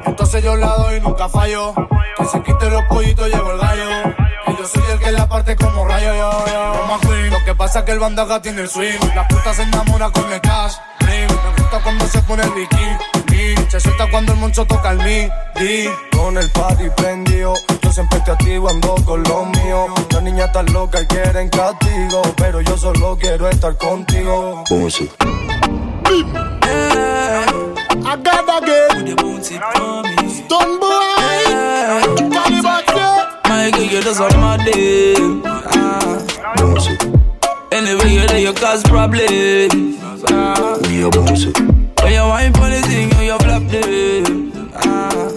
[0.05, 1.73] Entonces yo la doy y nunca fallo.
[2.17, 4.20] Que se quite los pollitos, llevo el gallo.
[4.61, 6.73] Yo soy el que la parte como rayo, yo, yo.
[6.75, 7.31] Roma Queen.
[7.31, 8.99] Lo que pasa es que el bandaga tiene el swing.
[9.15, 10.73] La puta se enamora con el cash.
[10.99, 11.27] ring.
[11.27, 13.55] Me gusta cuando se pone el bikini.
[13.69, 15.89] Se suelta cuando el moncho toca el midi.
[16.15, 19.89] Con el party prendido, yo siempre estoy activo, ando con los míos.
[20.11, 24.63] Las niñas están locas y quieren castigo, pero yo solo quiero estar contigo.
[28.03, 29.17] I got again.
[30.29, 31.10] Stun boy.
[33.91, 35.15] Caliban My girl, you just on my day.
[35.45, 36.17] Ah.
[37.71, 39.97] Anyway, you're there, you cause problem.
[40.29, 40.77] Ah.
[40.81, 41.09] When you
[42.21, 44.71] wine for the thing, you, you flap them.
[44.75, 45.27] Ah.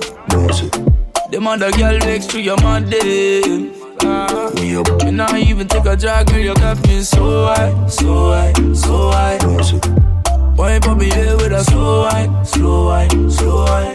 [1.30, 3.72] Them other girl next to your man them.
[4.02, 4.50] Ah.
[4.60, 9.10] You not even take a drag, girl, you got me so high, so high, so
[9.10, 9.38] high.
[10.56, 13.94] Wine for me here with a slow wine, slow wine, slow wine.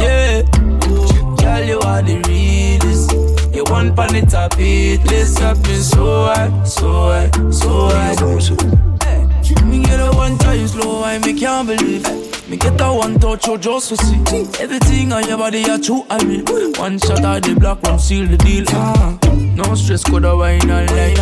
[0.00, 0.42] Yeah,
[1.38, 2.79] girl, you are the realest.
[3.52, 8.14] You want pan the top it, let's got me so high, so high, so high.
[9.64, 12.06] Me get a one time slow wine, me can't believe.
[12.06, 12.48] It.
[12.48, 14.62] Me get a one touch, you just to see.
[14.62, 16.44] Everything on your body, you true, I mean
[16.76, 18.64] One shot of the black one, seal the deal.
[18.70, 19.18] Ah.
[19.54, 21.18] No stress, coulda wine all night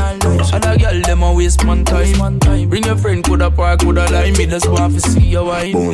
[0.52, 2.68] Other girl, them a waste man time.
[2.68, 4.30] Bring your friend, coulda park, coulda lie.
[4.32, 5.74] Me just want to see your wine.
[5.74, 5.92] You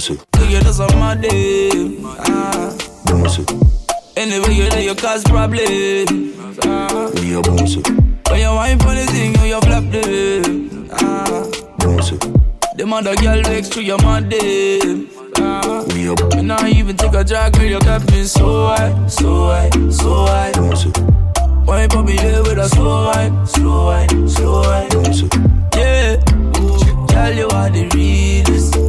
[0.48, 3.83] get us on my day ah.
[4.16, 7.10] Anyway, you there, you cause problem ah.
[7.14, 11.42] When you wine for the thing, you, you flap them ah.
[12.76, 15.08] Them other girl next to your man them
[15.38, 15.84] ah.
[15.94, 20.26] You not even take a drag, girl, you got me so high, so high, so
[20.26, 20.52] high.
[21.66, 24.90] Wine for me there with a slow wine, slow wine, slow wine
[25.74, 26.16] Yeah,
[26.60, 28.83] ooh, girl, you are the realest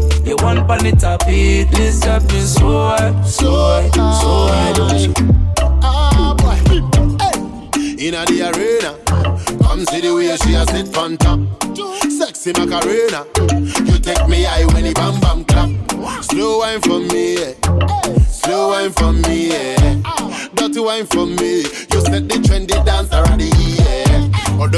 [0.46, 5.14] Want pan it top it, this got me so high, so high, so high
[5.82, 6.54] Ah, boy.
[7.20, 8.08] Hey.
[8.08, 8.93] Inna the arena,
[9.64, 11.39] come see the way she a sit on top.
[12.12, 13.26] Sexy Macarena,
[13.89, 16.24] you take me high when the bam bam clap.
[16.26, 17.54] Slow wine for me, yeah.
[18.30, 19.98] slow wine for me, yeah.
[20.54, 21.64] dirty wine for me.
[21.89, 23.50] You set the trendy dance already,
[23.82, 24.05] yeah.
[24.05, 24.05] Although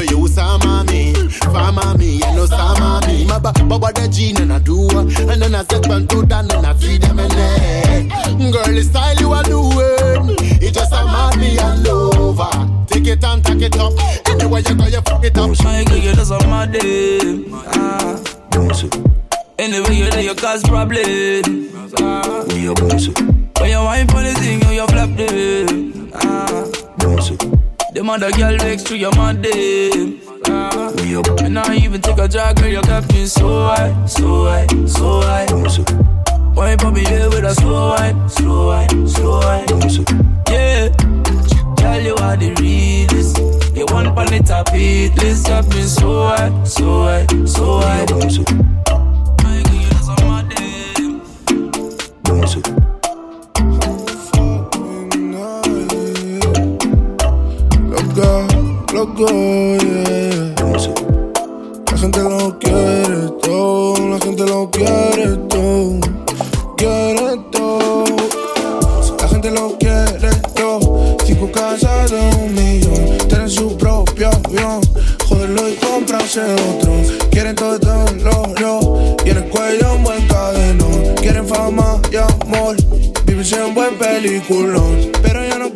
[0.09, 3.25] you sama me, fama me, you know sama me.
[3.25, 6.51] My ba baba the gene and I do, and then I set one to down
[6.51, 8.03] and I feed them in there.
[8.51, 12.86] Girl, the style you are doing, it just a mad me all over.
[12.88, 13.93] Take it and take it up,
[14.28, 15.49] anywhere you go, you fuck it up.
[15.63, 17.45] My girl, you just on my day.
[17.51, 18.19] Ah.
[19.59, 21.69] Anyway, you there, you cause problem.
[21.99, 22.43] Ah.
[22.47, 22.73] When
[23.59, 26.11] When you wine for the thing, you, you flap them.
[26.13, 27.56] Ah.
[27.97, 29.49] The mother girl next to your mother.
[30.45, 30.93] Ah.
[31.43, 35.21] And not even take a drag, girl, you got me so high, so high, so
[35.21, 35.47] high.
[36.53, 39.65] Wine for me here with a slow wine, slow wine, slow wine.
[40.47, 40.89] Yeah.
[41.77, 43.39] Tell you are the realest.
[43.75, 48.05] You want pan the top it, list got me so high, so high, so high.
[48.05, 48.67] Loco,
[58.97, 60.55] loco, yeah.
[61.91, 65.99] La gente lo quiere todo, la gente lo quiere todo,
[66.77, 68.05] quiere todo.
[69.21, 71.15] La gente lo quiere todo.
[71.25, 74.81] Cinco casas de un millón, tienen su propio avión.
[75.29, 76.93] Joderlo y comprarse otro.
[77.29, 77.77] Quieren todo,
[78.23, 79.15] lo, lo.
[79.25, 81.15] Y en el cuello un buen cadenón.
[81.21, 82.75] Quieren fama y amor.
[83.25, 85.11] Vivirse un buen peliculón.
[85.21, 85.71] Pero yo no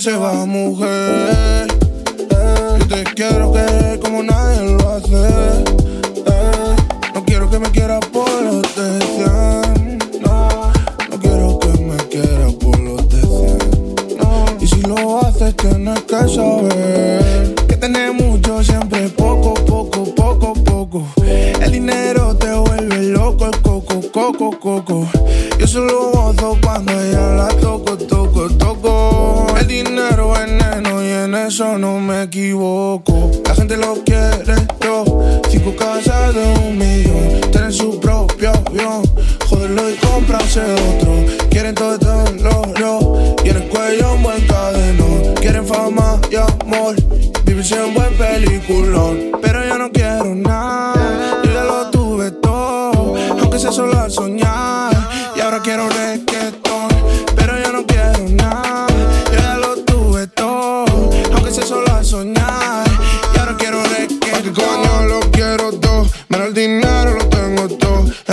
[0.00, 1.68] se va, mujer.
[2.78, 3.75] Yo te quiero querer
[34.78, 35.40] todo.
[35.48, 37.40] Cinco casas de un millón.
[37.50, 39.02] Tienen su propio avión.
[39.48, 41.24] Joderlo y comprarse otro.
[41.50, 43.36] Quieren todo, todo, lo, lo.
[43.44, 45.34] Y en el cuello un buen cadenón.
[45.40, 46.96] Quieren fama y amor.
[47.44, 49.45] Vivirse un buen peliculón.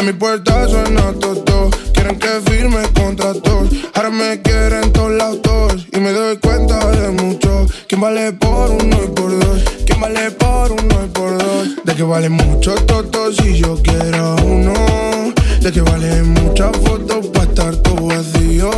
[0.03, 1.69] En mi puerta suena todo.
[1.93, 3.69] Quieren que firme contratos.
[3.93, 5.87] Ahora me quieren todos lados todos.
[5.93, 7.65] Y me doy cuenta de mucho.
[7.87, 9.63] ¿Quién vale por uno y por dos?
[9.85, 11.85] ¿Quién vale por uno y por dos?
[11.85, 14.73] De que vale mucho todo si yo quiero uno.
[15.61, 18.71] De que vale muchas fotos para estar todo vacío.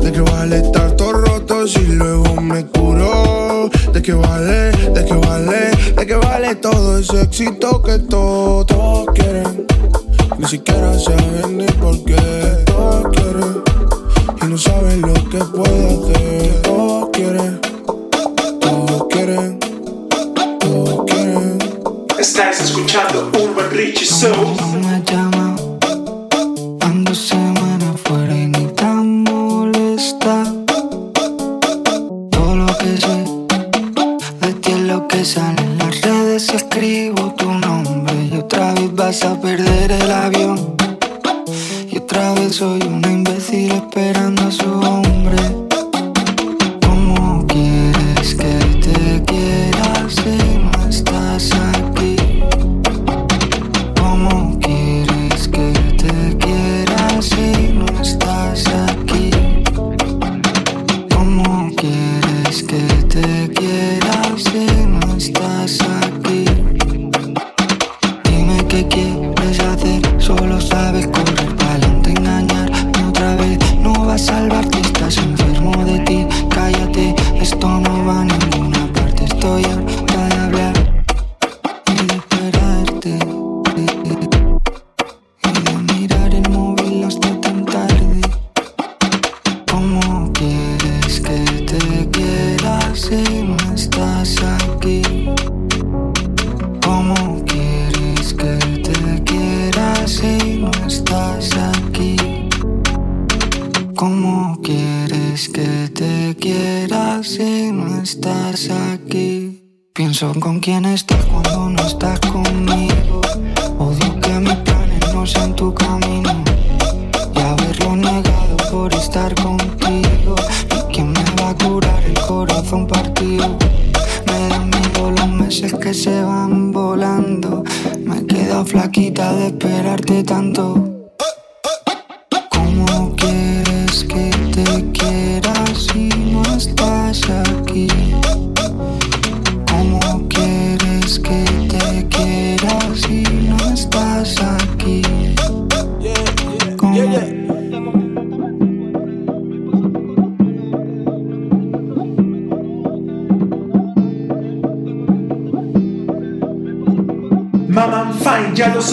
[0.00, 3.68] De que vale estar todo roto si luego me curo.
[3.92, 8.66] De que vale, de que vale, de que vale todo ese éxito que todos,
[43.46, 45.65] imbécil esperando a su hombre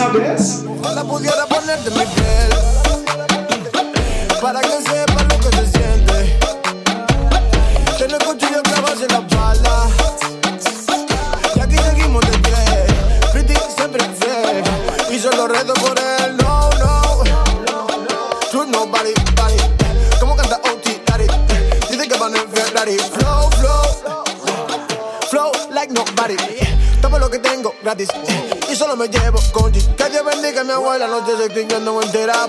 [0.03, 0.63] sabes?
[0.67, 1.95] Ojalá pudiera ponerte en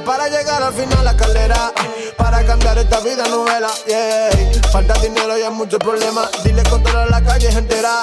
[0.04, 1.72] Para llegar al final la escalera,
[2.16, 3.68] para cambiar esta vida novela.
[3.86, 4.30] Yeah.
[4.70, 6.30] Falta dinero y hay muchos problemas.
[6.44, 8.02] Dile controlar la calle entera.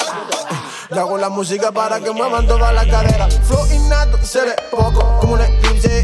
[0.89, 3.27] Yo hago la música para que muevan toda la cadera.
[3.47, 6.03] Flow innato, se ve poco, como un eclipse.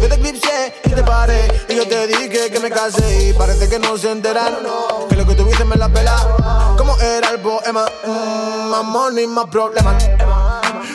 [0.00, 1.64] Yo te eclipsé y te paré.
[1.68, 3.28] Y yo te dije que me casé.
[3.28, 4.64] Y parece que no se enteraron.
[5.08, 6.74] Que lo que tuviste me la pela.
[6.78, 7.84] Como era el poema.
[8.06, 10.02] Mm, más money, más problemas.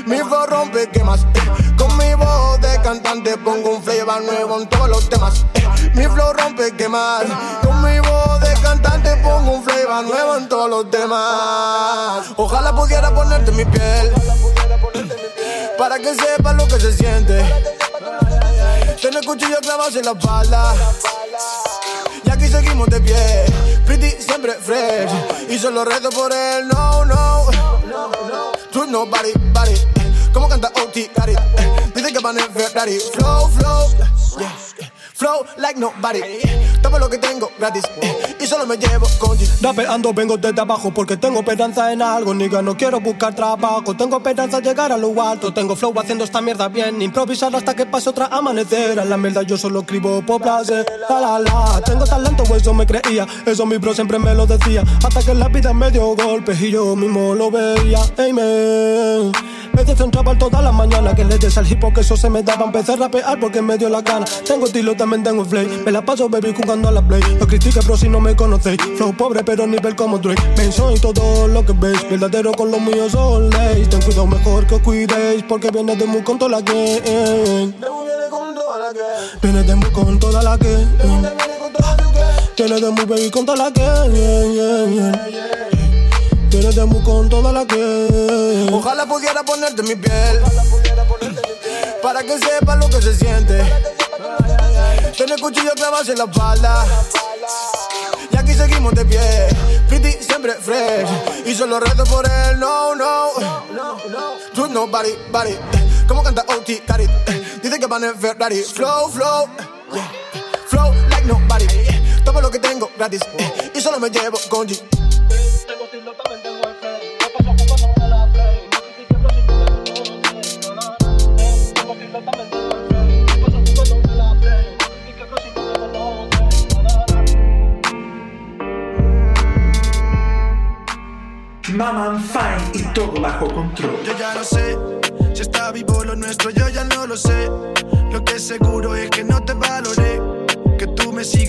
[0.05, 1.22] Mi voz rompe quemas.
[1.34, 1.35] eh.
[3.26, 5.46] Cantante pongo un flavor nuevo en todos los temas.
[5.96, 7.24] Mi flow rompe quemas.
[7.64, 12.28] Con mi voz de cantante pongo un flavor nuevo en todos los temas.
[12.36, 14.14] Ojalá pudiera ponerte mi piel.
[15.76, 17.44] Para que sepas lo que se siente.
[19.02, 20.76] Tener cuchillos clavados en la espalda.
[22.26, 23.46] Y aquí seguimos de pie.
[23.88, 25.10] Pretty siempre fresh.
[25.50, 27.48] Y solo reto por él, no, no.
[28.72, 29.95] True nobody, body.
[30.36, 31.40] Como canta OT, got it.
[31.96, 33.00] Dice que van en Ferrari.
[33.14, 33.88] Flow, flow.
[34.38, 34.52] yeah.
[35.14, 36.20] Flow like nobody.
[36.82, 37.84] Tomo lo que tengo gratis.
[38.38, 39.48] Y solo me llevo con G.
[39.62, 42.62] Rapeando vengo desde abajo porque tengo esperanza en algo, nigga.
[42.62, 45.54] No quiero buscar trabajo, tengo esperanza de llegar a lo alto.
[45.54, 49.00] Tengo flow haciendo esta mierda bien, improvisar hasta que pase otra amanecer.
[49.00, 50.86] A la mierda yo solo escribo por placer.
[51.10, 53.26] La la la, tengo talento, eso me creía.
[53.46, 54.84] Eso mi bro siempre me lo decía.
[55.02, 58.00] Hasta que la vida me dio golpes y yo mismo lo veía.
[58.18, 59.32] Amen.
[59.76, 62.64] Me descentraba toda la mañana que le des al hip que eso se me daba.
[62.66, 64.26] Empecé a rapear porque me dio la gana.
[64.48, 65.68] Tengo estilo, también tengo flay.
[65.86, 67.22] Me la paso, baby, jugando a la play.
[67.38, 68.80] No critiques, bro, si no me conocéis.
[68.96, 70.42] Flow pobre, pero nivel como Drake.
[70.56, 72.10] Men, soy todo lo que veis.
[72.10, 73.90] Verdadero con los míos son leyes.
[73.90, 75.44] Ten cuidado, mejor que os cuidéis.
[75.44, 77.74] Porque viene de muy con toda la que.
[79.42, 80.88] Viene de muy con toda la que.
[82.58, 85.75] Viene de muy baby con toda la que.
[86.58, 88.70] Viene de muy con toda la que.
[88.72, 90.41] Ojalá pudiera ponerte en mi piel.
[92.01, 93.62] Para que sepas lo que se siente.
[95.18, 96.86] Tener cuchillo clavados en la espalda.
[98.32, 99.20] Y aquí seguimos de pie.
[99.89, 101.10] Pretty siempre fresh.
[101.45, 103.32] Y solo reto por él, no, no.
[104.53, 105.58] True nobody, body.
[106.08, 106.70] Como canta OT.
[107.62, 108.64] Dice que van en Ferrari.
[108.64, 109.49] Flow, flow.
[110.68, 111.68] Flow like nobody.
[112.24, 113.20] Tomo lo que tengo gratis.
[113.74, 114.82] Y solo me llevo con G.
[116.06, 116.45] Maman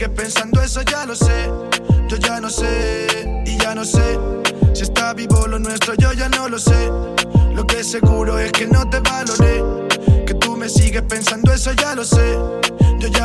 [0.07, 1.51] sigues pensando, eso ya lo sé.
[2.09, 4.19] Yo ya no sé, y ya no sé.
[4.75, 6.91] Si está vivo lo nuestro, yo ya no lo sé.
[7.55, 9.63] Lo que seguro es que no te valoré.
[10.27, 12.39] Que tú me sigues pensando, eso ya lo sé.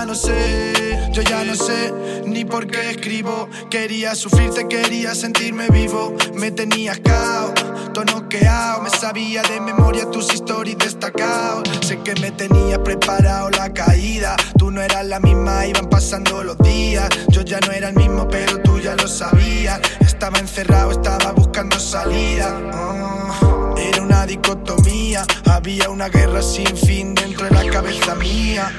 [0.02, 1.94] Ya no sé, yo ya no sé
[2.26, 3.48] ni por qué escribo.
[3.70, 6.16] Quería sufrirte, quería sentirme vivo.
[6.34, 7.54] Me tenías cao,
[7.94, 8.82] todo noqueado.
[8.82, 11.70] Me sabía de memoria tus stories destacados.
[11.86, 14.36] Sé que me tenías preparado la caída.
[14.58, 17.08] Tú no eras la misma, iban pasando los días.
[17.28, 19.82] Yo ya no era el mismo, pero tú ya lo sabías.
[20.00, 22.60] Estaba encerrado, estaba buscando salida.
[22.74, 28.72] Oh, era una dicotomía, había una guerra sin fin dentro de la cabeza mía.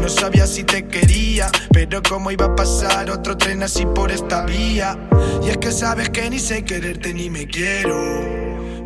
[0.00, 4.44] No sabía si te quería, pero cómo iba a pasar otro tren así por esta
[4.44, 4.98] vía.
[5.42, 7.96] Y es que sabes que ni sé quererte ni me quiero.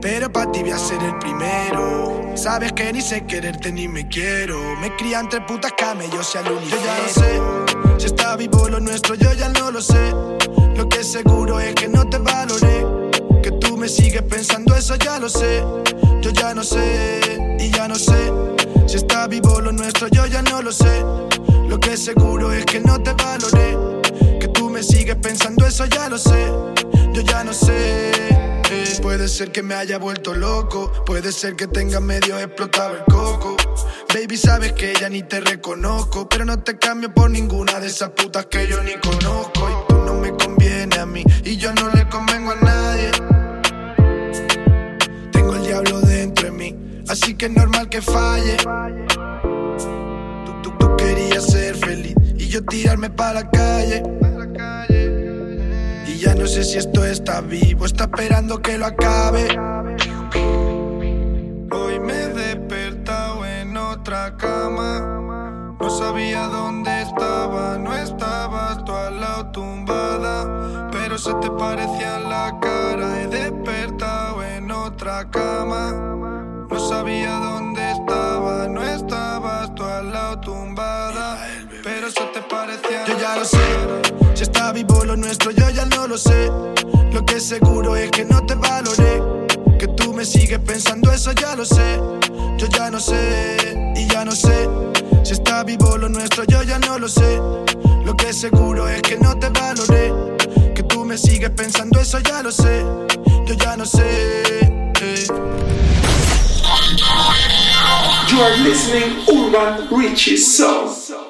[0.01, 2.33] Pero para ti voy a ser el primero.
[2.35, 4.59] Sabes que ni sé quererte ni me quiero.
[4.81, 8.81] Me cría entre putas camellos y al Yo ya no sé si está vivo lo
[8.81, 10.11] nuestro, yo ya no lo sé.
[10.77, 13.04] Lo que seguro es que no te valoré.
[13.45, 15.63] Que tú me sigues pensando, eso ya lo sé.
[16.23, 17.21] Yo ya no sé
[17.61, 18.33] y ya no sé
[18.87, 21.05] si está vivo lo nuestro, yo ya no lo sé.
[21.69, 23.77] Lo que seguro es que no te valoré.
[24.41, 26.47] Que tú me sigues pensando, eso ya lo sé.
[27.13, 28.13] Yo ya no sé.
[29.03, 30.91] Puede ser que me haya vuelto loco.
[31.05, 33.57] Puede ser que tenga medio explotado el coco.
[34.15, 36.31] Baby, sabes que ya ni te reconozco.
[36.31, 39.69] Pero no te cambio por ninguna de esas putas que yo ni conozco.
[39.69, 41.23] Y tú no me conviene a mí.
[41.45, 42.34] Y yo no le convengo
[47.15, 48.57] Así que es normal que falle.
[50.45, 52.17] Tú, tú, tú querías ser feliz.
[52.37, 54.03] Y yo tirarme para la calle.
[56.09, 59.47] Y ya no sé si esto está vivo, está esperando que lo acabe.
[61.71, 65.77] Hoy me he despertado en otra cama.
[65.81, 70.91] No sabía dónde estaba, no estabas tú al lado tumbada.
[70.91, 73.23] Pero se te parecía la cara.
[73.23, 76.14] He despertado en otra cama.
[76.75, 81.39] No sabía dónde estaba, no estabas tú al lado tumbada.
[81.85, 83.05] Pero se te parecía.
[83.07, 83.59] Yo ya lo sé.
[84.35, 86.51] Si está vivo lo nuestro, yo ya no lo sé.
[87.13, 89.23] Lo que seguro es que no te valoré.
[89.79, 92.01] Que tú me sigues pensando, eso ya lo sé.
[92.59, 94.69] Yo ya no sé y ya no sé.
[95.23, 97.39] Si está vivo lo nuestro, yo ya no lo sé.
[98.05, 100.13] Lo que seguro es que no te valoré.
[100.75, 102.85] Que tú me sigues pensando, eso ya lo sé.
[103.47, 104.03] Yo ya no sé.
[105.01, 105.74] eh.
[108.35, 111.24] You are listening Urban Ricci Show.